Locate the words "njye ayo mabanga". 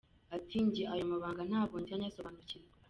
0.65-1.41